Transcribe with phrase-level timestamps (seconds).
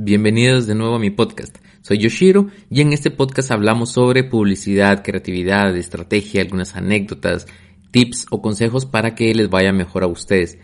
[0.00, 1.58] Bienvenidos de nuevo a mi podcast.
[1.82, 7.48] Soy Yoshiro y en este podcast hablamos sobre publicidad, creatividad, estrategia, algunas anécdotas,
[7.90, 10.58] tips o consejos para que les vaya mejor a ustedes.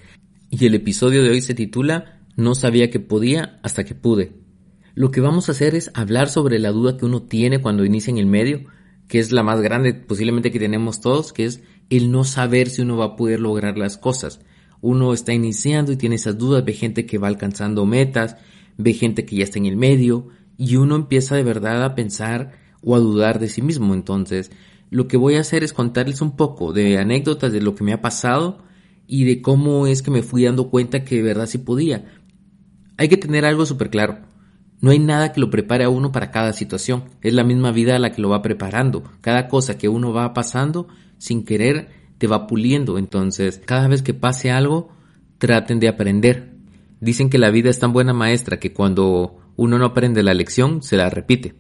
[0.51, 4.35] Y el episodio de hoy se titula No sabía que podía hasta que pude.
[4.95, 8.13] Lo que vamos a hacer es hablar sobre la duda que uno tiene cuando inicia
[8.13, 8.67] en el medio,
[9.09, 11.61] que es la más grande posiblemente que tenemos todos, que es
[11.91, 14.39] el no saber si uno va a poder lograr las cosas
[14.85, 18.37] uno está iniciando y tiene esas dudas, ve gente que va alcanzando metas,
[18.77, 22.53] ve gente que ya está en el medio y uno empieza de verdad a pensar
[22.83, 23.95] o a dudar de sí mismo.
[23.95, 24.51] Entonces,
[24.91, 27.93] lo que voy a hacer es contarles un poco de anécdotas de lo que me
[27.93, 28.65] ha pasado
[29.07, 32.05] y de cómo es que me fui dando cuenta que de verdad sí podía.
[32.97, 34.19] Hay que tener algo súper claro.
[34.81, 37.05] No hay nada que lo prepare a uno para cada situación.
[37.23, 39.03] Es la misma vida la que lo va preparando.
[39.21, 42.99] Cada cosa que uno va pasando sin querer te va puliendo.
[42.99, 44.91] Entonces, cada vez que pase algo,
[45.39, 46.54] traten de aprender.
[47.05, 50.83] Dicen que la vida es tan buena maestra que cuando uno no aprende la lección,
[50.83, 51.55] se la repite.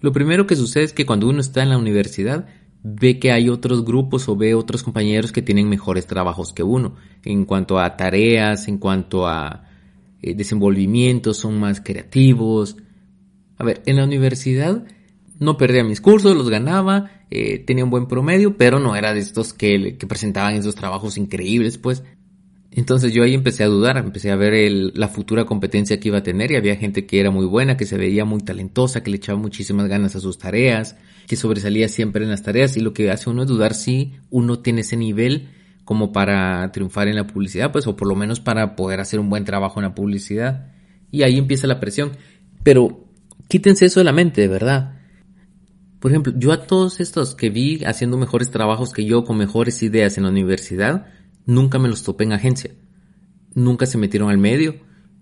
[0.00, 2.46] Lo primero que sucede es que cuando uno está en la universidad,
[2.82, 6.96] ve que hay otros grupos o ve otros compañeros que tienen mejores trabajos que uno,
[7.24, 9.68] en cuanto a tareas, en cuanto a
[10.20, 12.76] eh, desenvolvimiento, son más creativos.
[13.56, 14.84] A ver, en la universidad
[15.38, 19.20] no perdía mis cursos, los ganaba, eh, tenía un buen promedio, pero no era de
[19.20, 22.02] estos que, presentaban esos trabajos increíbles, pues.
[22.70, 26.18] Entonces yo ahí empecé a dudar, empecé a ver el, la futura competencia que iba
[26.18, 29.10] a tener y había gente que era muy buena, que se veía muy talentosa, que
[29.10, 30.96] le echaba muchísimas ganas a sus tareas,
[31.26, 34.58] que sobresalía siempre en las tareas y lo que hace uno es dudar si uno
[34.58, 35.48] tiene ese nivel
[35.84, 39.30] como para triunfar en la publicidad, pues o por lo menos para poder hacer un
[39.30, 40.72] buen trabajo en la publicidad.
[41.10, 42.12] Y ahí empieza la presión.
[42.62, 43.06] Pero
[43.48, 45.00] quítense eso de la mente, de verdad.
[45.98, 49.82] Por ejemplo, yo a todos estos que vi haciendo mejores trabajos que yo, con mejores
[49.82, 51.06] ideas en la universidad,
[51.48, 52.70] nunca me los topé en agencia.
[53.54, 54.76] Nunca se metieron al medio.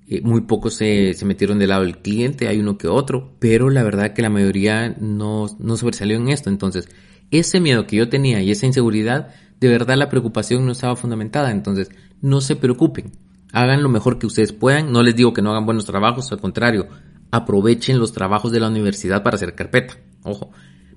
[0.09, 3.71] Eh, muy pocos se, se, metieron del lado del cliente, hay uno que otro, pero
[3.71, 6.51] la verdad que la mayoría no, no sobresalió en esto.
[6.51, 6.89] Entonces,
[7.31, 9.29] ese miedo que yo tenía y esa inseguridad,
[9.61, 11.51] de verdad la preocupación no estaba fundamentada.
[11.53, 13.13] Entonces, no se preocupen.
[13.53, 14.93] Hagan lo mejor que ustedes puedan.
[14.93, 16.89] No les digo que no hagan buenos trabajos, al contrario,
[17.31, 19.95] aprovechen los trabajos de la universidad para hacer carpeta.
[20.25, 20.51] Ojo,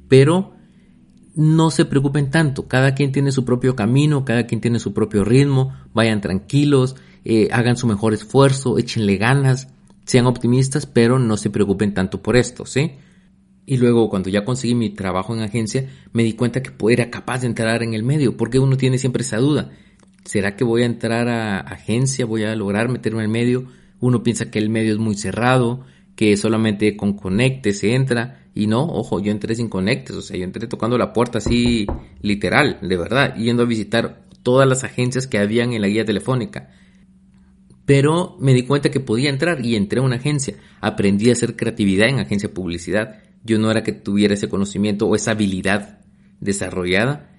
[0.07, 0.58] pero
[1.39, 5.23] no se preocupen tanto, cada quien tiene su propio camino, cada quien tiene su propio
[5.23, 9.69] ritmo, vayan tranquilos, eh, hagan su mejor esfuerzo, échenle ganas,
[10.05, 12.91] sean optimistas, pero no se preocupen tanto por esto, ¿sí?
[13.65, 17.39] Y luego cuando ya conseguí mi trabajo en agencia, me di cuenta que era capaz
[17.39, 19.71] de entrar en el medio, porque uno tiene siempre esa duda.
[20.25, 22.25] ¿Será que voy a entrar a agencia?
[22.25, 23.65] ¿Voy a lograr meterme en el medio?
[24.01, 25.85] Uno piensa que el medio es muy cerrado,
[26.19, 28.43] que solamente con conecte se entra.
[28.53, 31.87] Y no, ojo, yo entré sin conectes, o sea, yo entré tocando la puerta así,
[32.21, 36.71] literal, de verdad, yendo a visitar todas las agencias que habían en la guía telefónica.
[37.85, 40.55] Pero me di cuenta que podía entrar y entré a una agencia.
[40.81, 43.23] Aprendí a hacer creatividad en agencia de publicidad.
[43.45, 46.01] Yo no era que tuviera ese conocimiento o esa habilidad
[46.41, 47.29] desarrollada.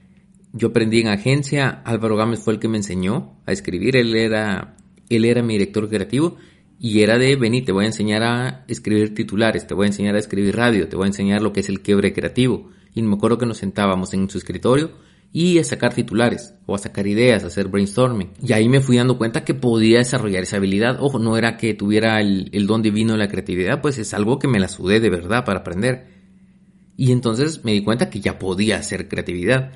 [0.54, 4.78] Yo aprendí en agencia, Álvaro Gámez fue el que me enseñó a escribir, él era,
[5.10, 6.38] él era mi director creativo
[6.82, 10.14] y era de, vení, te voy a enseñar a escribir titulares, te voy a enseñar
[10.14, 12.70] a escribir radio, te voy a enseñar lo que es el quiebre creativo.
[12.94, 14.92] Y me acuerdo que nos sentábamos en su escritorio
[15.30, 18.30] y a sacar titulares o a sacar ideas, a hacer brainstorming.
[18.42, 20.96] Y ahí me fui dando cuenta que podía desarrollar esa habilidad.
[21.00, 24.38] Ojo, no era que tuviera el, el don divino de la creatividad, pues es algo
[24.38, 26.06] que me la sudé de verdad para aprender.
[26.96, 29.72] Y entonces me di cuenta que ya podía hacer creatividad.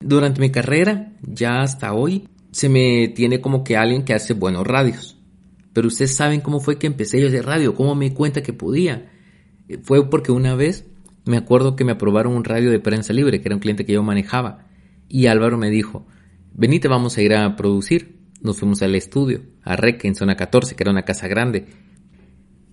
[0.00, 4.66] Durante mi carrera, ya hasta hoy, se me tiene como que alguien que hace buenos
[4.66, 5.21] radios
[5.72, 8.42] pero ustedes saben cómo fue que empecé yo a hacer radio, cómo me di cuenta
[8.42, 9.10] que podía.
[9.68, 10.86] Eh, fue porque una vez
[11.24, 13.92] me acuerdo que me aprobaron un radio de prensa libre, que era un cliente que
[13.92, 14.66] yo manejaba.
[15.08, 16.06] Y Álvaro me dijo,
[16.52, 18.20] venite, vamos a ir a producir.
[18.40, 21.66] Nos fuimos al estudio, a REC, en zona 14, que era una casa grande.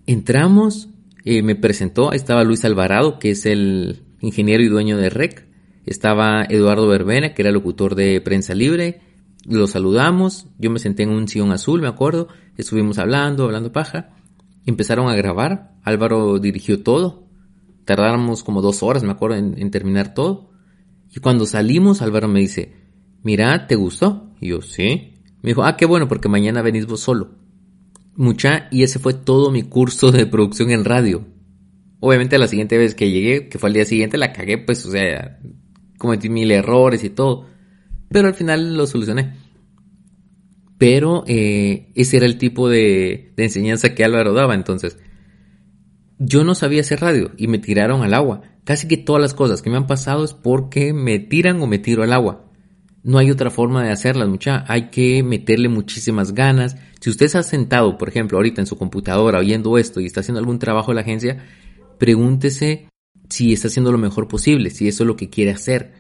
[0.08, 0.90] Entramos,
[1.26, 5.48] eh, me presentó, estaba Luis Alvarado, que es el ingeniero y dueño de REC.
[5.86, 9.02] Estaba Eduardo Verbena, que era locutor de prensa libre
[9.46, 12.28] lo saludamos, yo me senté en un sillón azul, me acuerdo,
[12.58, 14.16] estuvimos hablando, hablando paja,
[14.66, 17.28] empezaron a grabar, Álvaro dirigió todo,
[17.86, 20.52] tardáramos como dos horas, me acuerdo, en, terminar todo,
[21.14, 22.76] y cuando salimos, Álvaro me dice,
[23.24, 24.32] mira, ¿te gustó?
[24.40, 25.16] Y yo, sí.
[25.42, 27.32] Me dijo, ah, qué bueno, porque mañana venís vos solo.
[28.16, 31.26] Mucha, y ese fue todo mi curso de producción en radio.
[32.00, 34.92] Obviamente la siguiente vez que llegué, que fue al día siguiente, la cagué, pues, o
[34.92, 35.40] sea,
[35.98, 37.48] cometí mil errores y todo.
[38.10, 39.34] Pero al final lo solucioné.
[40.78, 44.56] Pero eh, ese era el tipo de, de enseñanza que Álvaro daba.
[44.56, 44.98] Entonces,
[46.20, 48.42] yo no sabía hacer radio y me tiraron al agua.
[48.64, 51.80] Casi que todas las cosas que me han pasado es porque me tiran o me
[51.80, 52.46] tiro al agua.
[53.04, 54.66] No hay otra forma de hacerlas, mucha.
[54.68, 56.76] Hay que meterle muchísimas ganas.
[57.00, 60.20] Si usted se ha sentado, por ejemplo, ahorita en su computadora oyendo esto y está
[60.20, 61.46] haciendo algún trabajo en la agencia,
[61.98, 62.88] pregúntese
[63.30, 65.94] si está haciendo lo mejor posible, si eso es lo que quiere hacer,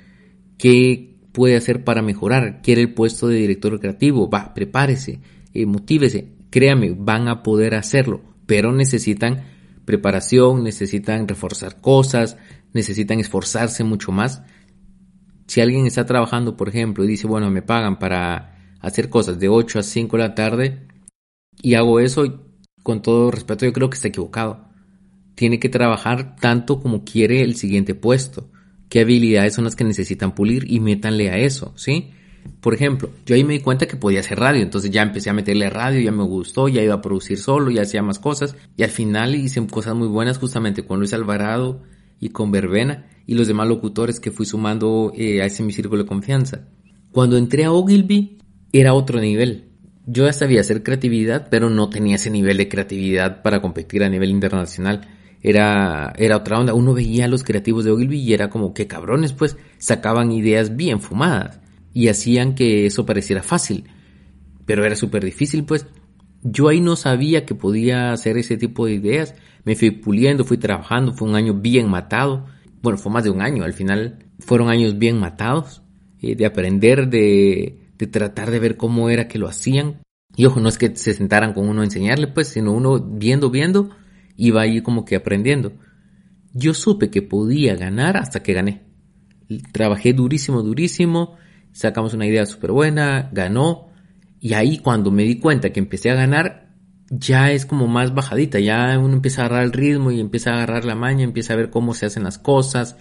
[0.57, 1.08] qué
[1.39, 5.21] puede hacer para mejorar, quiere el puesto de director creativo, va, prepárese,
[5.53, 9.45] eh, motívese, créame, van a poder hacerlo, pero necesitan
[9.85, 12.35] preparación, necesitan reforzar cosas,
[12.73, 14.43] necesitan esforzarse mucho más.
[15.47, 19.47] Si alguien está trabajando, por ejemplo, y dice, bueno, me pagan para hacer cosas de
[19.47, 20.87] 8 a 5 de la tarde
[21.61, 22.43] y hago eso,
[22.83, 24.67] con todo respeto, yo creo que está equivocado.
[25.35, 28.51] Tiene que trabajar tanto como quiere el siguiente puesto.
[28.89, 32.11] ¿Qué habilidades son las que necesitan pulir y métanle a eso, ¿sí?
[32.59, 35.33] Por ejemplo, yo ahí me di cuenta que podía hacer radio, entonces ya empecé a
[35.33, 38.83] meterle radio, ya me gustó, ya iba a producir solo, ya hacía más cosas y
[38.83, 41.83] al final hice cosas muy buenas justamente con Luis Alvarado
[42.19, 46.03] y con Verbena y los demás locutores que fui sumando eh, a ese mi círculo
[46.03, 46.67] de confianza.
[47.11, 48.39] Cuando entré a Ogilvy
[48.73, 49.65] era otro nivel.
[50.05, 54.09] Yo ya sabía hacer creatividad, pero no tenía ese nivel de creatividad para competir a
[54.09, 55.07] nivel internacional.
[55.41, 56.73] Era, era otra onda.
[56.73, 60.75] Uno veía a los creativos de Ogilvy y era como que cabrones, pues sacaban ideas
[60.75, 61.59] bien fumadas
[61.93, 63.85] y hacían que eso pareciera fácil.
[64.65, 65.87] Pero era súper difícil, pues.
[66.41, 69.35] Yo ahí no sabía que podía hacer ese tipo de ideas.
[69.65, 72.45] Me fui puliendo, fui trabajando, fue un año bien matado.
[72.81, 75.81] Bueno, fue más de un año, al final fueron años bien matados,
[76.21, 80.01] eh, de aprender, de, de tratar de ver cómo era que lo hacían.
[80.35, 83.49] Y ojo, no es que se sentaran con uno a enseñarle, pues, sino uno viendo,
[83.49, 83.89] viendo,
[84.39, 85.73] iba ahí como que aprendiendo.
[86.53, 88.83] Yo supe que podía ganar hasta que gané.
[89.71, 91.35] Trabajé durísimo, durísimo,
[91.71, 93.89] sacamos una idea súper buena, ganó,
[94.39, 96.69] y ahí cuando me di cuenta que empecé a ganar,
[97.09, 100.53] ya es como más bajadita, ya uno empieza a agarrar el ritmo y empieza a
[100.55, 102.95] agarrar la maña, empieza a ver cómo se hacen las cosas,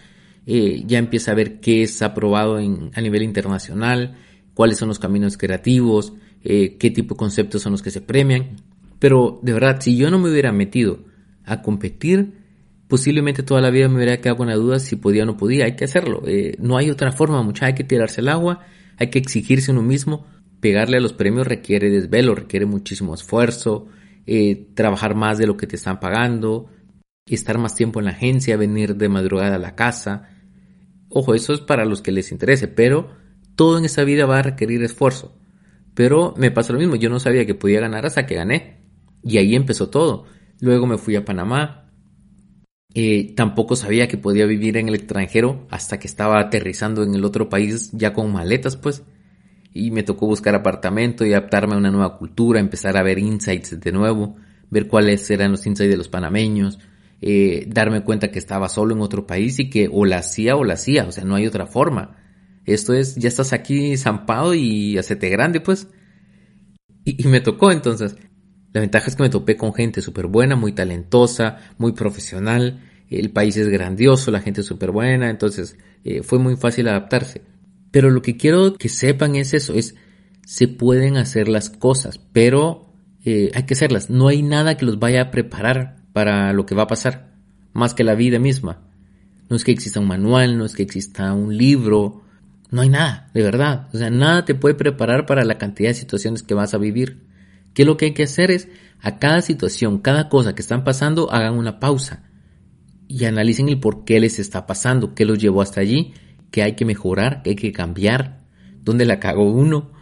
[0.46, 4.16] eh, ya empieza a ver qué es aprobado a nivel internacional,
[4.54, 8.56] cuáles son los caminos creativos, eh, qué tipo de conceptos son los que se premian.
[8.98, 11.07] Pero de verdad, si yo no me hubiera metido
[11.50, 12.32] a competir,
[12.88, 15.66] posiblemente toda la vida me hubiera quedado con la duda si podía o no podía.
[15.66, 16.22] Hay que hacerlo.
[16.26, 17.66] Eh, no hay otra forma, mucha.
[17.66, 18.60] Hay que tirarse el agua,
[18.96, 20.26] hay que exigirse uno mismo.
[20.60, 23.86] Pegarle a los premios requiere desvelo, requiere muchísimo esfuerzo,
[24.26, 26.68] eh, trabajar más de lo que te están pagando,
[27.26, 30.30] estar más tiempo en la agencia, venir de madrugada a la casa.
[31.10, 33.10] Ojo, eso es para los que les interese, pero
[33.54, 35.36] todo en esa vida va a requerir esfuerzo.
[35.94, 38.78] Pero me pasó lo mismo, yo no sabía que podía ganar hasta que gané.
[39.22, 40.26] Y ahí empezó todo.
[40.60, 41.88] Luego me fui a Panamá,
[42.94, 47.24] eh, tampoco sabía que podía vivir en el extranjero hasta que estaba aterrizando en el
[47.24, 49.04] otro país ya con maletas, pues.
[49.72, 53.78] Y me tocó buscar apartamento y adaptarme a una nueva cultura, empezar a ver insights
[53.78, 54.36] de nuevo,
[54.70, 56.78] ver cuáles eran los insights de los panameños,
[57.20, 60.64] eh, darme cuenta que estaba solo en otro país y que o la hacía o
[60.64, 62.16] la hacía, o sea, no hay otra forma.
[62.64, 65.88] Esto es, ya estás aquí zampado y hacete grande, pues.
[67.04, 68.16] Y, y me tocó entonces.
[68.78, 72.78] La ventaja es que me topé con gente súper buena, muy talentosa, muy profesional.
[73.10, 77.42] El país es grandioso, la gente es súper buena, entonces eh, fue muy fácil adaptarse.
[77.90, 79.96] Pero lo que quiero que sepan es eso, es
[80.46, 82.92] se pueden hacer las cosas, pero
[83.24, 84.10] eh, hay que hacerlas.
[84.10, 87.34] No hay nada que los vaya a preparar para lo que va a pasar,
[87.72, 88.86] más que la vida misma.
[89.50, 92.22] No es que exista un manual, no es que exista un libro,
[92.70, 93.88] no hay nada, de verdad.
[93.92, 97.26] O sea, nada te puede preparar para la cantidad de situaciones que vas a vivir.
[97.78, 98.66] ¿Qué lo que hay que hacer es
[99.00, 102.28] a cada situación, cada cosa que están pasando, hagan una pausa
[103.06, 106.12] y analicen el por qué les está pasando, qué los llevó hasta allí,
[106.50, 108.42] qué hay que mejorar, qué hay que cambiar,
[108.82, 109.92] dónde la cagó uno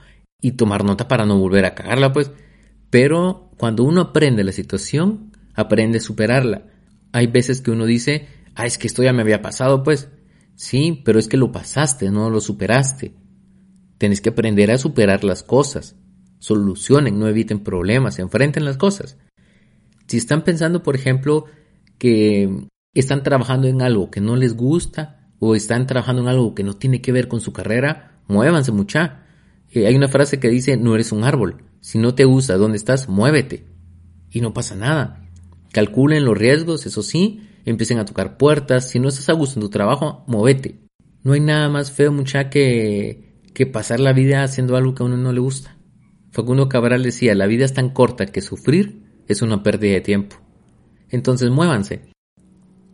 [0.41, 2.33] y tomar nota para no volver a cagarla, pues.
[2.89, 6.69] Pero cuando uno aprende la situación, aprende a superarla.
[7.13, 10.09] Hay veces que uno dice, ah, es que esto ya me había pasado, pues.
[10.55, 13.13] Sí, pero es que lo pasaste, no lo superaste.
[13.99, 15.95] Tienes que aprender a superar las cosas
[16.47, 19.19] solucionen, no eviten problemas, enfrenten las cosas.
[20.07, 21.47] Si están pensando, por ejemplo,
[21.99, 26.63] que están trabajando en algo que no les gusta o están trabajando en algo que
[26.63, 29.25] no tiene que ver con su carrera, muévanse mucha.
[29.73, 31.65] Eh, hay una frase que dice, no eres un árbol.
[31.81, 33.67] Si no te gusta dónde estás, muévete.
[34.31, 35.29] Y no pasa nada.
[35.73, 38.89] Calculen los riesgos, eso sí, empiecen a tocar puertas.
[38.89, 40.79] Si no estás a gusto en tu trabajo, muévete.
[41.25, 45.07] No hay nada más feo, mucha, que, que pasar la vida haciendo algo que a
[45.07, 45.76] uno no le gusta.
[46.37, 50.37] Facundo Cabral decía, la vida es tan corta que sufrir es una pérdida de tiempo.
[51.09, 52.03] Entonces muévanse.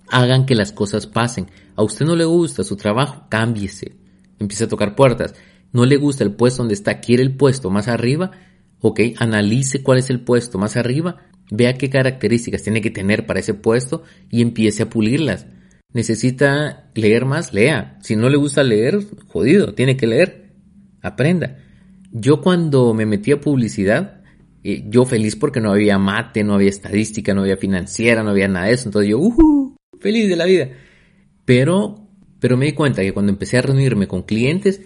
[0.09, 1.49] Hagan que las cosas pasen.
[1.75, 3.97] A usted no le gusta su trabajo, cámbiese.
[4.39, 5.35] Empiece a tocar puertas.
[5.73, 8.31] No le gusta el puesto donde está, quiere el puesto más arriba.
[8.81, 11.27] Ok, analice cuál es el puesto más arriba.
[11.51, 15.47] Vea qué características tiene que tener para ese puesto y empiece a pulirlas.
[15.93, 17.99] Necesita leer más, lea.
[18.03, 20.53] Si no le gusta leer, jodido, tiene que leer
[21.03, 21.57] aprenda.
[22.13, 24.23] Yo cuando me metí a publicidad,
[24.63, 28.49] eh, yo feliz porque no había mate, no había estadística, no había financiera, no había
[28.49, 28.89] nada de eso.
[28.89, 30.69] Entonces yo, uh, feliz de la vida.
[31.45, 32.07] Pero,
[32.39, 34.81] pero me di cuenta que cuando empecé a reunirme con clientes,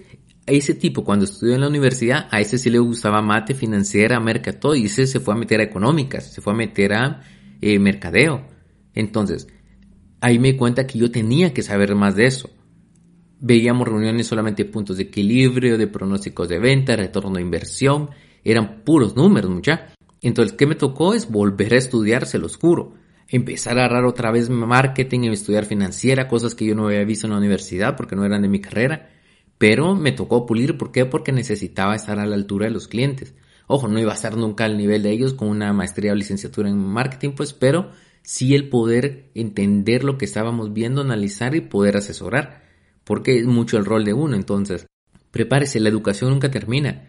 [0.47, 4.21] a ese tipo cuando estudió en la universidad, a ese sí le gustaba mate, financiera,
[4.21, 7.23] mercado, y ese se fue a meter a económicas, se fue a meter a
[7.61, 8.47] eh, mercadeo.
[8.95, 9.49] Entonces,
[10.21, 12.50] ahí me di cuenta que yo tenía que saber más de eso.
[13.38, 18.10] Veíamos reuniones solamente de puntos de equilibrio, de pronósticos de venta, retorno de inversión,
[18.44, 19.88] eran puros números, mucha.
[20.22, 21.14] Entonces, ¿qué me tocó?
[21.14, 22.94] Es volver a estudiarse lo oscuro.
[23.28, 27.26] Empezar a agarrar otra vez marketing y estudiar financiera, cosas que yo no había visto
[27.26, 29.10] en la universidad porque no eran de mi carrera.
[29.58, 31.06] Pero me tocó pulir, ¿por qué?
[31.06, 33.34] Porque necesitaba estar a la altura de los clientes.
[33.66, 36.68] Ojo, no iba a estar nunca al nivel de ellos con una maestría o licenciatura
[36.68, 37.90] en marketing, pues, pero
[38.22, 42.65] sí el poder entender lo que estábamos viendo, analizar y poder asesorar,
[43.06, 44.36] porque es mucho el rol de uno.
[44.36, 44.86] Entonces,
[45.30, 47.08] prepárese, la educación nunca termina.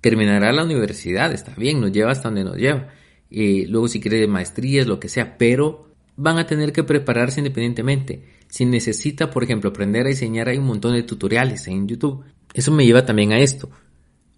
[0.00, 2.88] Terminará la universidad, está bien, nos lleva hasta donde nos lleva.
[3.30, 8.24] Eh, luego si quiere maestrías, lo que sea, pero van a tener que prepararse independientemente.
[8.48, 12.24] Si necesita, por ejemplo, aprender a diseñar, hay un montón de tutoriales en YouTube.
[12.54, 13.70] Eso me lleva también a esto.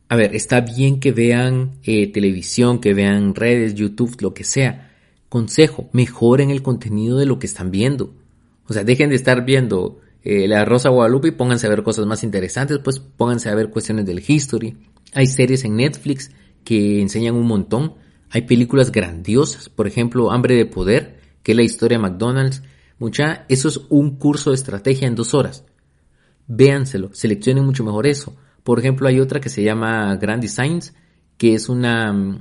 [0.09, 4.93] A ver, está bien que vean eh, televisión, que vean redes, YouTube, lo que sea,
[5.35, 8.15] Consejo, mejoren el contenido de lo que están viendo.
[8.69, 12.07] O sea, dejen de estar viendo eh, la Rosa Guadalupe y pónganse a ver cosas
[12.07, 14.77] más interesantes, pues pónganse a ver cuestiones del history.
[15.13, 16.31] Hay series en Netflix
[16.65, 17.95] que enseñan un montón.
[18.31, 22.63] Hay películas grandiosas, por ejemplo, Hambre de Poder, que es la historia de McDonald's.
[22.99, 25.65] Mucha, eso es un curso de estrategia en dos horas.
[26.47, 28.35] Véanselo, seleccionen mucho mejor eso.
[28.63, 30.95] Por ejemplo, hay otra que se llama Grand Designs,
[31.37, 32.39] que es una,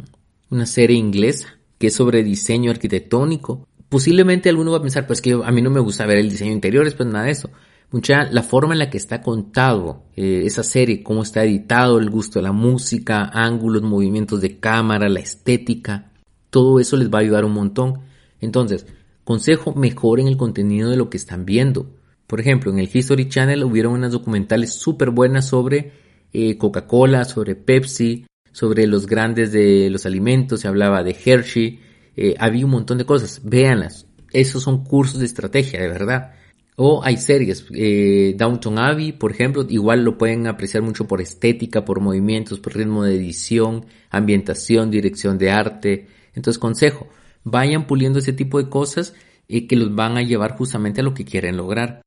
[0.49, 3.67] una serie inglesa que es sobre diseño arquitectónico.
[3.89, 6.53] Posiblemente alguno va a pensar, pues que a mí no me gusta ver el diseño
[6.53, 7.49] interior, pues nada de eso.
[7.91, 12.09] Mucha, la forma en la que está contado eh, esa serie, cómo está editado, el
[12.09, 16.11] gusto de la música, ángulos, movimientos de cámara, la estética,
[16.49, 17.99] todo eso les va a ayudar un montón.
[18.41, 18.87] Entonces,
[19.23, 21.91] consejo, mejoren el contenido de lo que están viendo.
[22.27, 25.91] Por ejemplo, en el History Channel hubieron unas documentales súper buenas sobre
[26.33, 31.79] eh, Coca-Cola, sobre Pepsi, sobre los grandes de los alimentos, se hablaba de Hershey,
[32.15, 36.33] eh, había un montón de cosas, véanlas, esos son cursos de estrategia, de verdad.
[36.75, 41.85] O hay series, eh, Downton Abbey, por ejemplo, igual lo pueden apreciar mucho por estética,
[41.85, 46.07] por movimientos, por ritmo de edición, ambientación, dirección de arte.
[46.33, 47.07] Entonces, consejo,
[47.43, 49.13] vayan puliendo ese tipo de cosas
[49.47, 52.01] y que los van a llevar justamente a lo que quieren lograr.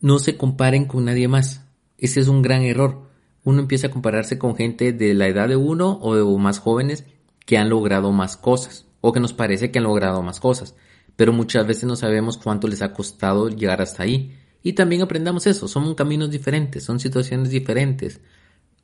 [0.00, 1.66] No se comparen con nadie más.
[1.98, 3.14] Ese es un gran error
[3.44, 7.04] uno empieza a compararse con gente de la edad de uno o de más jóvenes
[7.44, 10.74] que han logrado más cosas o que nos parece que han logrado más cosas,
[11.16, 14.36] pero muchas veces no sabemos cuánto les ha costado llegar hasta ahí.
[14.62, 18.20] Y también aprendamos eso, son caminos diferentes, son situaciones diferentes.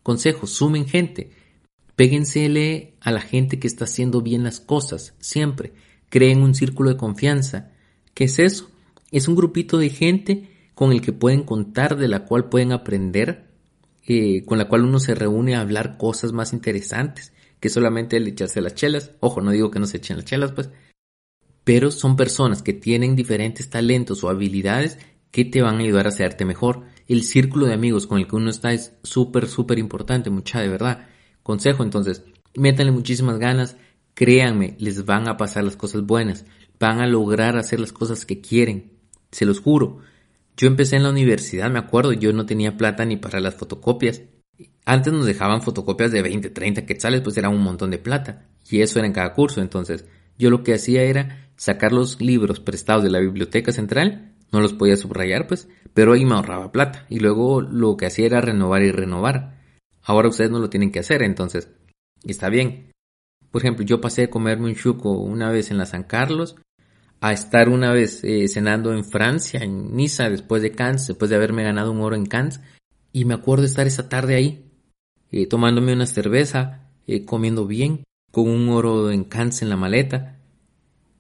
[0.03, 1.31] Consejos, sumen gente,
[1.97, 5.73] péguensele a la gente que está haciendo bien las cosas, siempre.
[6.09, 7.71] Creen un círculo de confianza.
[8.15, 8.71] ¿Qué es eso?
[9.11, 13.51] Es un grupito de gente con el que pueden contar, de la cual pueden aprender
[14.07, 18.27] eh, con la cual uno se reúne a hablar cosas más interesantes que solamente el
[18.27, 19.13] echarse las chelas.
[19.21, 20.71] Ojo, no digo que no se echen las chelas, pues.
[21.71, 24.99] Pero son personas que tienen diferentes talentos o habilidades
[25.31, 26.83] que te van a ayudar a hacerte mejor.
[27.07, 30.69] El círculo de amigos con el que uno está es súper, súper importante, mucha de
[30.69, 31.07] verdad.
[31.45, 32.25] Consejo, entonces,
[32.57, 33.77] métanle muchísimas ganas,
[34.15, 36.45] créanme, les van a pasar las cosas buenas,
[36.81, 38.91] van a lograr hacer las cosas que quieren,
[39.31, 39.99] se los juro.
[40.57, 44.23] Yo empecé en la universidad, me acuerdo, yo no tenía plata ni para las fotocopias.
[44.87, 48.49] Antes nos dejaban fotocopias de 20, 30 quetzales, pues era un montón de plata.
[48.69, 49.61] Y eso era en cada curso.
[49.61, 50.05] Entonces,
[50.37, 54.73] yo lo que hacía era sacar los libros prestados de la biblioteca central, no los
[54.73, 57.05] podía subrayar, pues, pero ahí me ahorraba plata.
[57.11, 59.61] Y luego lo que hacía era renovar y renovar.
[60.03, 61.69] Ahora ustedes no lo tienen que hacer, entonces,
[62.25, 62.93] está bien.
[63.51, 66.57] Por ejemplo, yo pasé a comerme un chuco una vez en la San Carlos
[67.21, 71.37] a estar una vez eh, cenando en Francia, en Niza, después de Cannes, después de
[71.37, 72.63] haberme ganado un oro en Cannes.
[73.13, 74.65] Y me acuerdo estar esa tarde ahí,
[75.31, 80.40] eh, tomándome una cerveza, eh, comiendo bien, con un oro en Cannes en la maleta.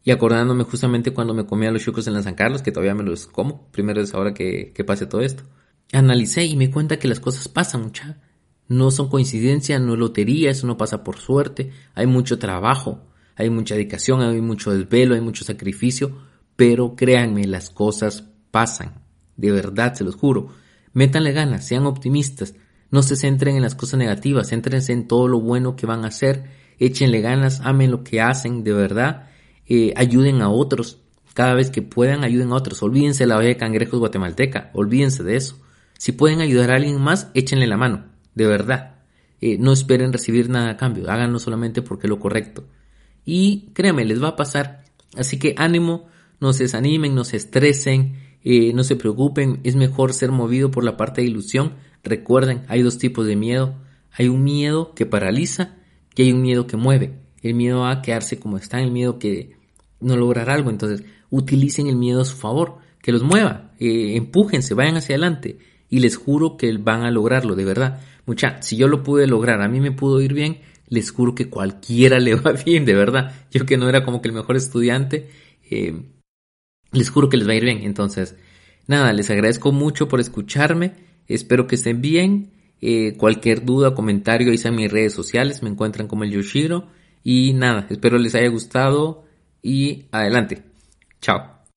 [0.02, 3.02] Y acordándome justamente cuando me comía los chucos en la San Carlos, que todavía me
[3.02, 3.70] los como.
[3.70, 5.44] Primero es ahora que, que pase todo esto.
[5.92, 8.20] Analicé y me cuenta que las cosas pasan, mucha.
[8.68, 11.70] No son coincidencia, no es lotería, eso no pasa por suerte.
[11.94, 13.04] Hay mucho trabajo,
[13.34, 16.16] hay mucha dedicación, hay mucho desvelo, hay mucho sacrificio,
[16.56, 19.02] pero créanme, las cosas pasan.
[19.36, 20.48] De verdad, se los juro.
[20.92, 22.54] Métanle ganas, sean optimistas,
[22.90, 26.08] no se centren en las cosas negativas, céntrense en todo lo bueno que van a
[26.08, 26.44] hacer,
[26.78, 29.29] échenle ganas, amen lo que hacen, de verdad,
[29.70, 30.98] eh, ayuden a otros,
[31.32, 35.22] cada vez que puedan ayuden a otros, olvídense de la olla de cangrejos guatemalteca, olvídense
[35.22, 35.58] de eso.
[35.96, 38.96] Si pueden ayudar a alguien más, échenle la mano, de verdad.
[39.40, 42.64] Eh, no esperen recibir nada a cambio, háganlo solamente porque es lo correcto.
[43.24, 44.84] Y créanme, les va a pasar.
[45.16, 46.08] Así que ánimo,
[46.40, 50.82] no se desanimen, no se estresen, eh, no se preocupen, es mejor ser movido por
[50.82, 51.74] la parte de ilusión.
[52.02, 53.76] Recuerden, hay dos tipos de miedo.
[54.10, 55.76] Hay un miedo que paraliza
[56.16, 57.20] y hay un miedo que mueve.
[57.40, 59.59] El miedo a quedarse como está, el miedo que
[60.00, 60.70] no lograr algo.
[60.70, 65.58] Entonces, utilicen el miedo a su favor, que los mueva, eh, empújense, vayan hacia adelante
[65.88, 68.00] y les juro que van a lograrlo, de verdad.
[68.26, 71.48] Mucha, si yo lo pude lograr, a mí me pudo ir bien, les juro que
[71.48, 73.32] cualquiera le va bien, de verdad.
[73.50, 75.28] Yo que no era como que el mejor estudiante,
[75.70, 76.02] eh,
[76.92, 77.80] les juro que les va a ir bien.
[77.82, 78.36] Entonces,
[78.86, 80.94] nada, les agradezco mucho por escucharme,
[81.26, 82.52] espero que estén bien.
[82.82, 86.88] Eh, cualquier duda, comentario, ahí están mis redes sociales, me encuentran como el Yoshiro.
[87.22, 89.24] Y nada, espero les haya gustado
[89.62, 90.62] y adelante.
[91.20, 91.59] Chao.